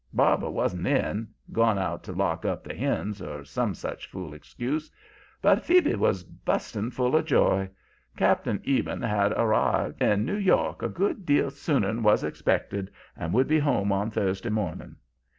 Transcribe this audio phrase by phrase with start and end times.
[0.13, 4.89] Barbara wasn't in gone out to lock up the hens, or some such fool excuse.
[5.43, 7.69] But Phoebe was busting full of joy.
[8.17, 13.47] Cap'n Eben had arrived in New York a good deal sooner'n was expected and would
[13.47, 14.95] be home on Thursday morning.